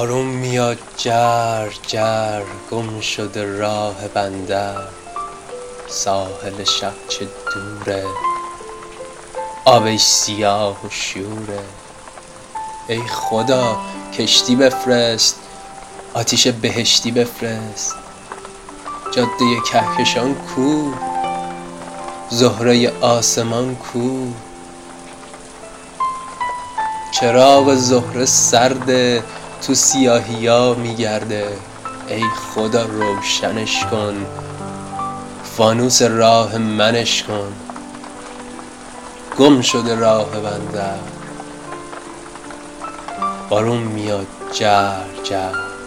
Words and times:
بارون 0.00 0.26
میاد 0.26 0.78
جر 0.96 1.68
جر 1.86 2.42
گم 2.70 3.00
شده 3.00 3.58
راه 3.58 4.08
بندر 4.14 4.88
ساحل 5.88 6.64
شب 6.64 6.92
چه 7.08 7.28
دوره 7.54 8.04
آبش 9.64 10.00
سیاه 10.00 10.86
و 10.86 10.88
شوره 10.90 11.64
ای 12.88 13.02
خدا 13.08 13.78
کشتی 14.18 14.56
بفرست 14.56 15.36
آتیش 16.14 16.46
بهشتی 16.46 17.10
بفرست 17.10 17.94
جاده 19.14 19.60
کهکشان 19.72 20.34
کو 20.34 20.92
زهره 22.30 22.92
آسمان 23.00 23.76
کو. 23.76 24.32
چراغ 27.10 27.74
زهره 27.74 28.24
سرده 28.24 29.22
تو 29.62 29.74
سیاهیا 29.74 30.74
میگرده. 30.74 31.58
ای 32.08 32.22
خدا 32.22 32.82
روشنش 32.82 33.84
کن. 33.84 34.26
فانوس 35.44 36.02
راه 36.02 36.58
منش 36.58 37.22
کن. 37.22 37.52
گم 39.38 39.60
شده 39.60 39.94
راه 39.94 40.30
بندر 40.30 40.98
بارون 43.48 43.82
میاد 43.82 44.26
جر 44.52 45.04
جر. 45.24 45.79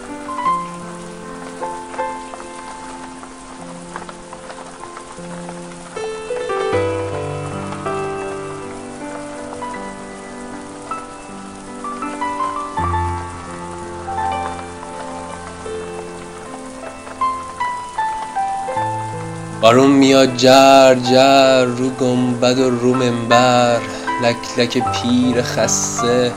بارون 19.64 19.90
میاد 19.90 20.36
جر 20.36 20.94
جر 20.94 21.64
رو 21.64 21.90
گنبد 21.90 22.58
و 22.58 22.70
رو 22.70 22.94
منبر 22.94 23.80
لک 24.22 24.36
لک 24.58 24.78
پیر 24.78 25.42
خسته 25.42 26.32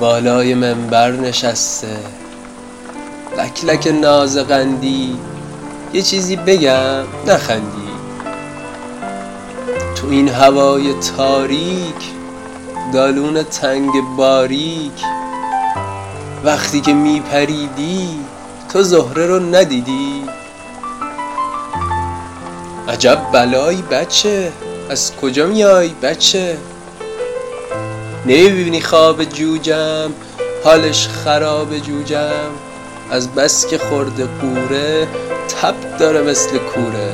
بالای 0.00 0.54
منبر 0.54 1.10
نشسته. 1.10 1.96
لک 3.38 3.64
لک 3.64 3.86
ناز 3.86 4.36
قندی 4.36 5.18
یه 5.92 6.02
چیزی 6.02 6.36
بگم 6.36 7.04
نخندی 7.26 7.88
تو 9.96 10.08
این 10.08 10.28
هوای 10.28 10.94
تاریک 11.16 12.12
دالون 12.92 13.42
تنگ 13.42 13.92
باریک 14.16 15.02
وقتی 16.44 16.80
که 16.80 16.92
میپریدی 16.92 18.08
تو 18.68 18.82
زهره 18.82 19.26
رو 19.26 19.40
ندیدی. 19.40 20.37
عجب 22.88 23.18
بلایی 23.32 23.82
بچه. 23.82 24.52
از 24.90 25.16
کجا 25.16 25.46
میای 25.46 25.88
بچه؟ 25.88 26.56
نمی‌بینی 28.26 28.80
خواب 28.80 29.24
جوجم 29.24 30.12
حالش 30.64 31.08
خراب 31.08 31.78
جوجم. 31.78 32.50
از 33.10 33.34
بس 33.34 33.66
که 33.66 33.78
خورده 33.78 34.28
قوره 34.40 35.08
تب 35.62 35.98
داره 35.98 36.22
مثل 36.22 36.58
کوره. 36.58 37.12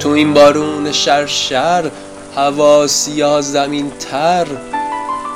تو 0.00 0.08
این 0.08 0.34
بارون 0.34 0.92
شرشر 0.92 1.90
هوا 2.36 2.86
سیاه 2.86 3.40
زمین 3.40 3.92
تر. 4.10 4.46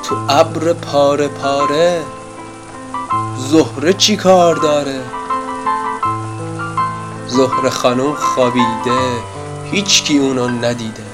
تو 0.03 0.15
ابر 0.29 0.73
پاره 0.73 1.27
پاره 1.27 2.01
زهره 3.49 3.93
چی 3.93 4.17
کار 4.17 4.55
داره؟ 4.55 5.18
زهره 7.29 7.69
خانم 7.69 8.13
خوابیده 8.15 9.01
هیچکی 9.71 10.17
اونو 10.17 10.47
ندیده. 10.47 11.08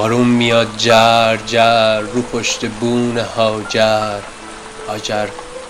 بارون 0.00 0.26
میاد 0.26 0.76
جر 0.76 1.36
جر 1.36 2.00
رو 2.00 2.22
پشت 2.22 2.66
بون 2.66 3.18
هاجر. 3.18 4.20
هاجر 4.88 5.28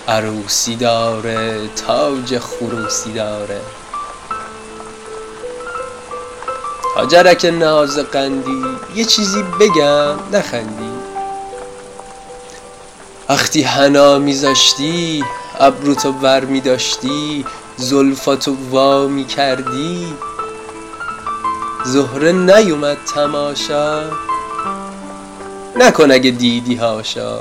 عروسی 0.08 0.76
داره 0.76 1.68
تاج 1.86 2.38
خروسی 2.38 3.12
داره. 3.12 3.60
هاجرک 6.96 7.44
ناز 7.44 7.98
قندی 7.98 8.62
یه 8.94 9.04
چیزی 9.04 9.42
بگم 9.60 10.16
نخندی. 10.32 10.92
وقتی 13.28 13.62
حنا 13.62 14.18
میذاشتی 14.18 15.24
ابروتو 15.60 16.12
ور 16.12 16.44
میداشتی 16.44 17.44
زلفاتو 17.76 18.56
وا 18.70 19.06
می‌کردی. 19.06 20.14
زهره 21.84 22.32
نیومد 22.32 22.96
تماشا. 23.14 24.02
نکن 25.76 26.10
اگه 26.10 26.30
دیدی 26.30 26.74
هاشا 26.74 27.40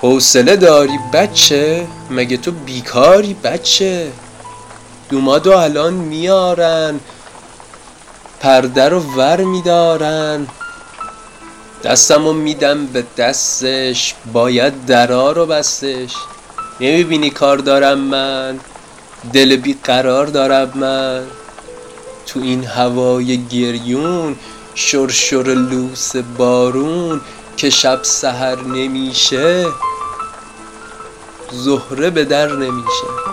حوصله 0.00 0.56
داری 0.56 0.98
بچه 1.12 1.86
مگه 2.10 2.36
تو 2.36 2.50
بیکاری 2.50 3.34
بچه؟ 3.34 4.12
دومادو 5.10 5.52
الان 5.52 5.92
میارن 5.92 7.00
پرده 8.40 8.88
رو 8.88 9.00
ور 9.00 9.40
میدارن. 9.40 10.46
دستمو 11.84 12.32
میدم 12.32 12.86
به 12.86 13.04
دستش 13.16 14.14
باید 14.32 14.86
درا 14.86 15.32
رو 15.32 15.46
بستش. 15.46 16.12
نمی‌بینی 16.80 17.30
کار 17.30 17.58
دارم 17.58 17.98
من؟ 17.98 18.60
دل 19.32 19.56
بی 19.56 19.76
قرار 19.84 20.26
دارم 20.26 20.72
من. 20.74 21.26
تو 22.26 22.40
این 22.40 22.64
هوای 22.64 23.44
گریون 23.46 24.36
شرشر 24.74 25.42
لوس 25.42 26.16
بارون 26.16 27.20
که 27.56 27.70
شب 27.70 28.00
سحر 28.02 28.62
نمیشه 28.62 29.66
زهره 31.52 32.10
به 32.10 32.24
در 32.24 32.52
نمیشه. 32.52 33.29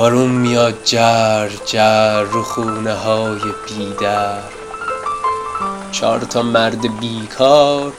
بارون 0.00 0.30
میاد 0.30 0.84
جر 0.84 1.48
جر 1.66 2.22
رو 2.22 2.42
خونه 2.42 2.94
های 2.94 3.40
بیدر. 3.66 4.42
چارتا 5.92 6.42
مرد 6.42 7.00
بیکار 7.00 7.92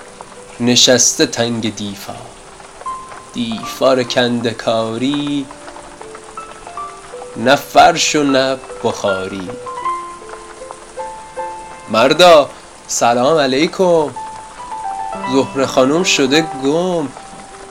نشسته 0.60 1.26
تنگ 1.26 1.76
دیفا 1.76 2.16
دیفار 3.34 4.04
کنده 4.04 4.52
کاری 4.52 5.46
نه 7.38 7.56
فرش 7.56 8.16
و 8.16 8.24
نه 8.24 8.58
بخاری. 8.84 9.50
مردا 11.90 12.50
سلام 12.88 13.38
علیکم. 13.38 14.10
زهره 15.34 15.66
خانم 15.66 16.04
شده 16.04 16.42
گم. 16.42 17.08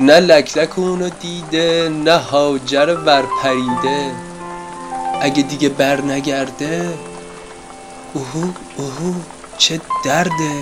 نه 0.00 0.20
لک 0.20 0.58
لک 0.58 0.78
اونو 0.78 1.08
دیده 1.08 1.88
نه 1.88 2.16
هاجر 2.16 2.96
ور 3.06 3.24
پریده 3.42 4.12
اگه 5.20 5.42
دیگه 5.42 5.68
بر 5.68 6.00
نگرده 6.00 6.98
اوهو 8.14 8.48
اوهو 8.76 9.14
چه 9.58 9.80
درده. 10.04 10.54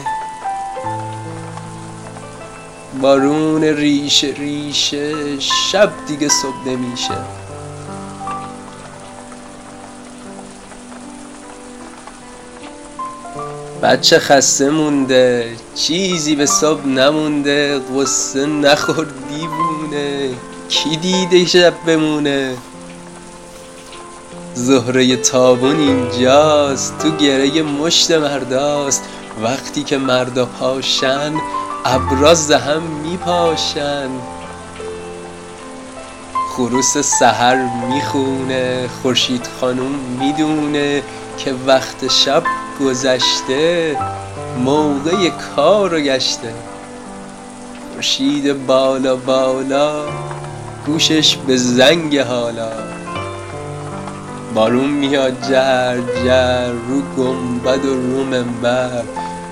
بارون 3.00 3.64
ریشه 3.64 4.26
ریشه 4.26 5.40
شب 5.40 5.92
دیگه 6.06 6.28
صبح 6.28 6.68
نمیشه. 6.68 7.37
بچه 13.82 14.18
خسته 14.18 14.70
مونده 14.70 15.56
چیزی 15.74 16.36
به 16.36 16.46
صبح 16.46 16.86
نمونده 16.86 17.80
قصه 17.96 18.46
نخور 18.46 19.06
دیوونه 19.28 20.30
کی 20.68 20.96
دیده 20.96 21.46
شب 21.46 21.74
بمونه؟ 21.86 22.54
زهره 24.54 25.16
تابون 25.16 25.80
اینجاست 25.80 26.98
تو 26.98 27.16
گره 27.16 27.62
مشت 27.62 28.10
مرداست. 28.10 29.04
وقتی 29.42 29.82
که 29.82 29.98
مردا 29.98 30.46
پاشن 30.46 31.32
ابراز 31.84 32.52
هم 32.52 32.82
میپاشن. 32.82 34.08
خروس 36.58 36.98
سحر 36.98 37.56
می‌خونه 37.88 38.88
خورشید 39.02 39.48
خانوم 39.60 39.92
می‌دونه 40.20 41.02
که 41.36 41.54
وقت 41.66 42.08
شب 42.08 42.42
گذشته 42.80 43.96
موقع 44.64 45.28
کار 45.28 45.94
و 45.94 46.00
گشته. 46.00 46.54
خورشید 47.92 48.66
بالا 48.66 49.16
بالا 49.16 50.04
گوشش 50.86 51.36
به 51.36 51.56
زنگ 51.56 52.18
حالا. 52.18 52.70
بارون 54.54 54.90
میاد 54.90 55.48
جر 55.50 56.00
جر 56.24 56.72
رو 56.72 57.00
گنبد 57.16 57.84
و 57.84 57.94
رو 57.94 58.24
منبر 58.24 59.02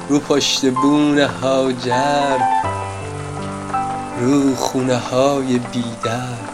رو 0.08 0.18
پشت 0.18 0.70
بون 0.70 1.18
هاجر 1.18 2.38
رو 4.20 4.54
خونه 4.56 4.96
های 4.96 5.58
بیدر. 5.58 6.45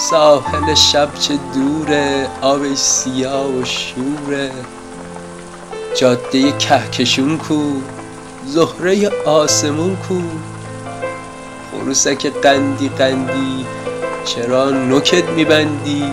ساحل 0.00 0.74
شب 0.74 1.14
چه 1.14 1.38
دوره 1.54 2.28
آبش 2.40 2.76
سیاه 2.76 3.46
و 3.46 3.64
شوره. 3.64 4.50
جاده 5.96 6.52
کهکشون 6.52 7.38
کو 7.38 7.62
زهره 8.46 9.10
آسمون 9.26 9.96
کو. 9.96 10.20
خروسک 11.70 12.26
قندی 12.26 12.88
قندی 12.88 13.66
چرا 14.24 14.70
نکت 14.70 15.28
میبندی؟ 15.28 16.04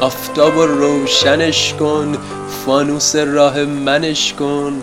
آفتاب 0.00 0.56
و 0.56 0.66
روشنش 0.66 1.74
کن 1.74 2.16
فانوس 2.66 3.16
راه 3.16 3.64
منش 3.64 4.32
کن. 4.32 4.82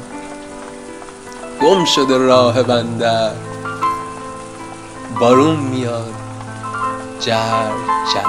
گم 1.62 1.86
شده 1.86 2.18
راه 2.18 2.64
بندر 2.64 3.32
بارون 5.20 5.60
میاد. 5.60 6.31
جر 7.22 7.72
جر 8.14 8.26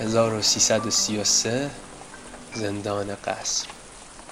1333 0.00 1.70
زندان 2.54 3.14
قصر. 3.14 3.79